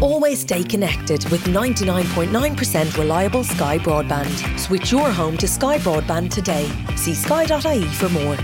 [0.00, 4.56] Always stay connected with 99.9% reliable Sky Broadband.
[4.56, 6.70] Switch your home to Sky Broadband today.
[6.94, 8.36] See sky.ie for more.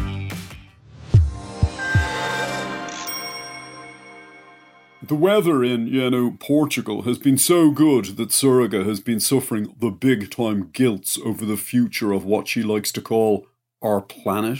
[5.00, 9.76] The weather in, you know, Portugal has been so good that Sorcha has been suffering
[9.78, 13.46] the big time guilts over the future of what she likes to call
[13.80, 14.58] our planet.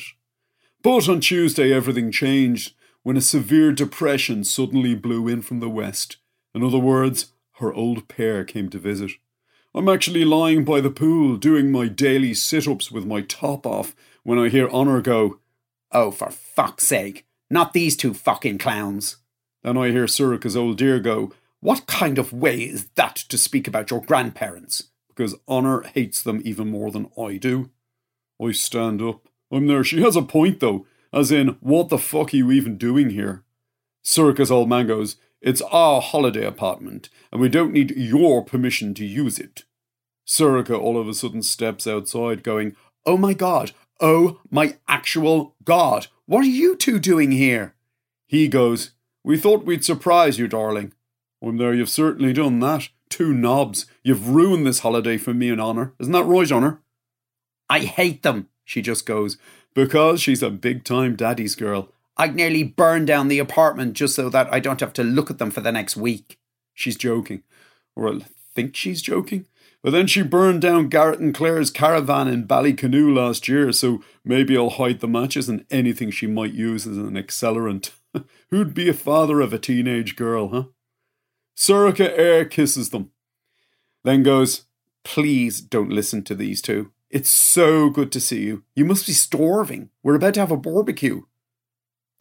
[0.80, 6.18] But on Tuesday, everything changed when a severe depression suddenly blew in from the west.
[6.54, 9.12] In other words, her old pair came to visit.
[9.74, 13.96] I'm actually lying by the pool doing my daily sit ups with my top off
[14.22, 15.40] when I hear Honor go,
[15.90, 19.16] Oh, for fuck's sake, not these two fucking clowns.
[19.62, 23.66] Then I hear Sorcha's old dear go, What kind of way is that to speak
[23.66, 24.90] about your grandparents?
[25.08, 27.70] Because Honor hates them even more than I do.
[28.40, 29.28] I stand up.
[29.50, 29.84] I'm there.
[29.84, 33.42] She has a point though, as in, what the fuck are you even doing here?
[34.04, 39.04] Sorcha's old man goes, It's our holiday apartment, and we don't need your permission to
[39.04, 39.64] use it.
[40.26, 46.06] Sorcha all of a sudden steps outside, going, Oh my god, oh my actual god,
[46.24, 47.74] what are you two doing here?
[48.26, 48.92] He goes,
[49.22, 50.94] We thought we'd surprise you, darling.
[51.42, 52.88] I'm there, you've certainly done that.
[53.10, 53.84] Two knobs.
[54.02, 55.92] You've ruined this holiday for me and Honor.
[56.00, 56.80] Isn't that right, Honor?
[57.68, 59.36] I hate them, she just goes,
[59.74, 61.90] because she's a big time daddy's girl.
[62.16, 65.38] I'd nearly burn down the apartment just so that I don't have to look at
[65.38, 66.38] them for the next week.
[66.72, 67.42] She's joking.
[67.96, 68.20] Or I
[68.54, 69.46] think she's joking.
[69.82, 74.56] But then she burned down Garrett and Claire's caravan in Ballycanoe last year, so maybe
[74.56, 77.90] I'll hide the matches and anything she might use as an accelerant.
[78.50, 80.64] Who'd be a father of a teenage girl, huh?
[81.54, 83.10] Sorcha air kisses them.
[84.04, 84.64] Then goes,
[85.04, 86.92] Please don't listen to these two.
[87.10, 88.64] It's so good to see you.
[88.74, 89.90] You must be starving.
[90.02, 91.22] We're about to have a barbecue.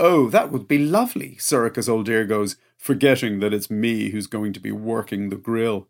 [0.05, 4.51] Oh, that would be lovely, Sorcha's old dear goes, forgetting that it's me who's going
[4.51, 5.87] to be working the grill.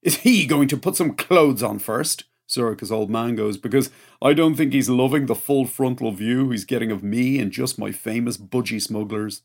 [0.00, 2.22] Is he going to put some clothes on first?
[2.46, 3.90] Sorcha's old man goes, because
[4.22, 7.80] I don't think he's loving the full frontal view he's getting of me and just
[7.80, 9.42] my famous budgie smugglers.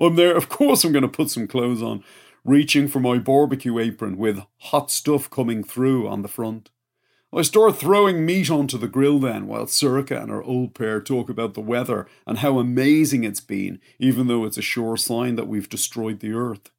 [0.00, 2.02] I'm there, of course I'm going to put some clothes on,
[2.42, 6.70] reaching for my barbecue apron with hot stuff coming through on the front.
[7.36, 11.28] I start throwing meat onto the grill then, while Sorcha and her old pair talk
[11.28, 15.46] about the weather and how amazing it's been, even though it's a sure sign that
[15.46, 16.70] we've destroyed the earth.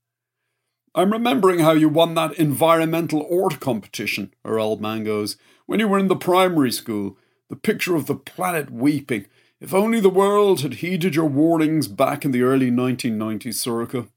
[0.95, 5.37] I'm remembering how you won that environmental art competition, her old man goes,
[5.67, 7.17] when you were in the primary school.
[7.49, 9.27] The picture of the planet weeping.
[9.61, 14.09] If only the world had heeded your warnings back in the early 1990s, Sorcha.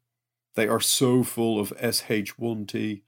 [0.55, 3.03] They are so full of SH1T.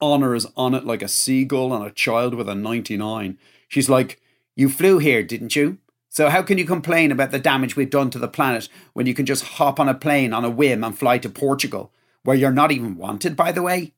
[0.00, 3.38] Honor is on it like a seagull on a child with a 99.
[3.68, 4.20] She's like,
[4.54, 5.78] You flew here, didn't you?
[6.08, 9.14] So how can you complain about the damage we've done to the planet when you
[9.14, 11.92] can just hop on a plane on a whim and fly to Portugal,
[12.22, 13.92] where you're not even wanted, by the way?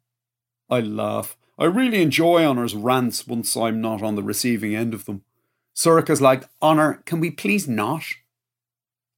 [0.69, 1.37] I laugh.
[1.59, 5.23] I really enjoy Honor's rants once I'm not on the receiving end of them.
[5.75, 8.03] Sorcha's like, Honor, can we please not?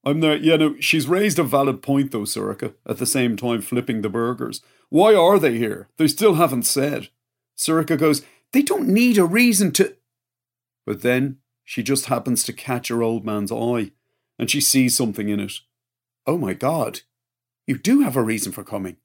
[0.04, 0.36] I'm there.
[0.36, 4.08] Yeah, no, she's raised a valid point though, Sorcha, at the same time flipping the
[4.08, 4.62] burgers.
[4.88, 5.88] Why are they here?
[5.98, 7.08] They still haven't said.
[7.56, 8.22] Sorcha goes,
[8.52, 9.94] They don't need a reason to.
[10.86, 13.92] But then she just happens to catch her old man's eye,
[14.38, 15.52] and she sees something in it.
[16.26, 17.00] Oh my god,
[17.66, 18.96] you do have a reason for coming.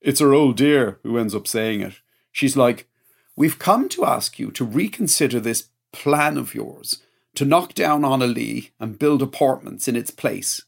[0.00, 2.00] It's her old dear who ends up saying it.
[2.30, 2.88] She's like,
[3.34, 7.02] We've come to ask you to reconsider this plan of yours
[7.34, 10.62] to knock down Honalee and build apartments in its place.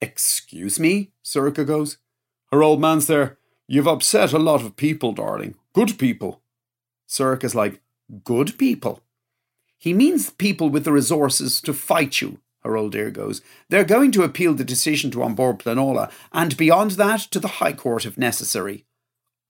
[0.00, 1.10] Excuse me?
[1.24, 1.98] Sorcha goes.
[2.50, 3.38] Her old man's there.
[3.66, 5.54] You've upset a lot of people, darling.
[5.72, 6.42] Good people.
[7.08, 7.80] Sorcha's like,
[8.22, 9.02] Good people?
[9.78, 13.42] He means people with the resources to fight you, her old dear goes.
[13.68, 17.48] They're going to appeal the decision to An Bord Pleanála, and beyond that to the
[17.48, 18.84] High Court if necessary.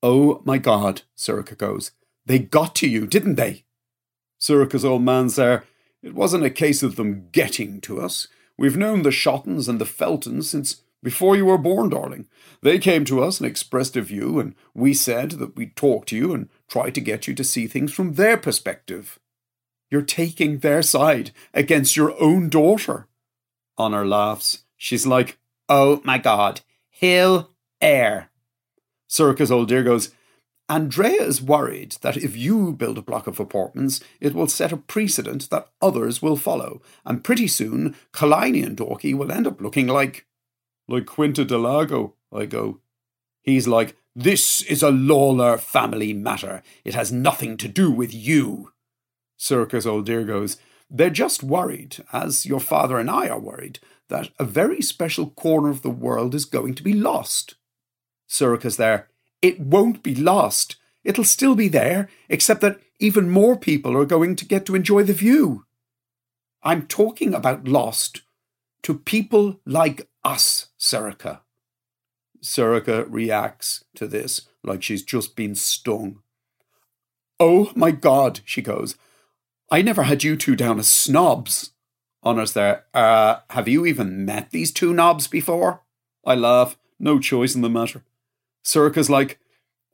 [0.01, 1.91] Oh my God, Sorcha goes.
[2.25, 3.65] They got to you, didn't they?
[4.39, 5.63] Sorcha's old man's there.
[6.05, 8.27] It wasn't a case of them getting to us.
[8.59, 12.27] We've known the Shottons and the Feltons since before you were born, darling.
[12.61, 16.15] They came to us and expressed a view, and we said that we'd talk to
[16.15, 19.17] you and try to get you to see things from their perspective.
[19.89, 23.07] You're taking their side against your own daughter.
[23.75, 24.63] Honor laughs.
[24.77, 27.49] She's like, Oh my God, Hill
[27.81, 28.29] Air.
[29.07, 30.11] Sorcha's old dear goes,
[30.67, 34.77] Andrea is worried that if you build a block of apartments, it will set a
[34.77, 39.87] precedent that others will follow, and pretty soon Killiney and Dalkey will end up looking
[39.87, 40.25] like.
[40.87, 42.79] Like Quinta do Lago, I go.
[43.43, 46.63] He's like, This is a Lalor family matter.
[46.83, 48.71] It has nothing to do with you.
[49.37, 50.57] Sorcha's old dear goes,
[50.89, 53.79] They're just worried, as your father and I are worried,
[54.09, 57.55] that a very special corner of the world is going to be lost.
[58.27, 59.09] Sorcha's there.
[59.45, 60.75] It won't be lost.
[61.03, 65.03] It'll still be there, except that even more people are going to get to enjoy
[65.03, 65.65] the view.
[66.63, 68.23] I'm talking about lost
[68.81, 71.41] to people like us, Sorcha.
[72.41, 76.23] Sorcha reacts to this like she's just been stung.
[77.39, 78.95] Oh my God, she goes.
[79.69, 81.69] I never had you two down as snobs.
[82.23, 82.85] Honor's there.
[82.95, 85.83] Uh, have you even met these two knobs before?
[86.25, 86.79] I laugh.
[86.97, 88.03] No choice in the matter.
[88.65, 89.39] Sorcha's like,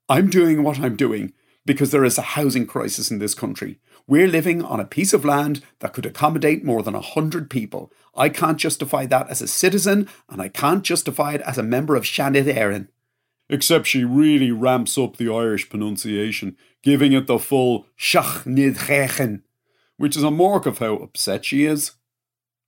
[0.10, 1.34] I'm doing what I'm doing
[1.66, 3.80] because there is a housing crisis in this country.
[4.08, 7.92] We're living on a piece of land that could accommodate more than a hundred people.
[8.16, 11.96] I can't justify that as a citizen, and I can't justify it as a member
[11.96, 12.88] of Seanad Éireann.
[13.48, 18.78] Except she really ramps up the Irish pronunciation, giving it the full Shach Nid
[19.98, 21.92] which is a mark of how upset she is.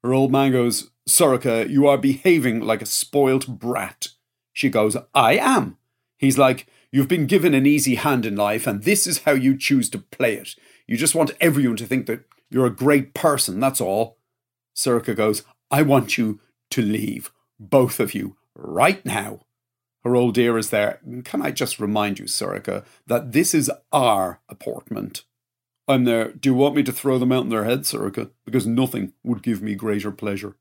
[0.04, 4.10] Her old man goes, Sorcha, you are behaving like a spoilt brat.
[4.52, 5.78] She goes, I am.
[6.24, 9.58] He's like, You've been given an easy hand in life, and this is how you
[9.58, 10.56] choose to play it.
[10.88, 14.20] You just want everyone to think that you're a great person, that's all.
[14.74, 16.40] Sorcha goes, I want you
[16.70, 19.42] to leave, both of you, right now.
[20.06, 21.02] Her old dear is there.
[21.26, 25.26] Can I just remind you, Sorcha, that this is our apartment?
[25.90, 26.32] I'm there.
[26.32, 28.30] Do you want me to throw them out in their heads, Sorcha?
[28.46, 30.56] Because nothing would give me greater pleasure.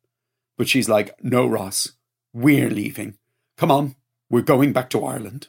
[0.59, 1.93] But she's like, No, Ross,
[2.33, 3.17] we're leaving.
[3.59, 3.97] Come on,
[4.33, 5.49] we're going back to Ireland.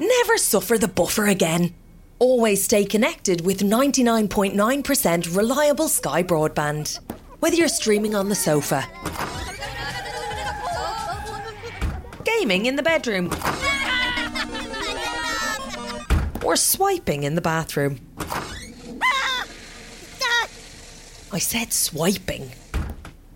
[0.00, 1.72] Never suffer the buffer again.
[2.18, 6.98] Always stay connected with 99.9% reliable Sky broadband.
[7.38, 8.84] Whether you're streaming on the sofa,
[12.24, 13.30] gaming in the bedroom,
[16.44, 18.00] or swiping in the bathroom.
[19.00, 19.46] Ah,
[21.32, 22.50] I said swiping.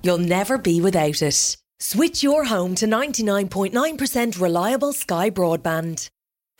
[0.06, 1.56] You'll never be without it.
[1.80, 6.08] Switch your home to 99.9% reliable Sky broadband.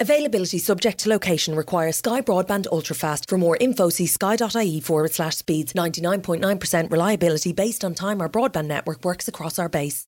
[0.00, 3.28] Availability subject to location requires Sky Broadband Ultrafast.
[3.28, 5.74] For more info, see sky.ie forward slash speeds.
[5.74, 10.06] 99.9% reliability based on time our broadband network works across our base.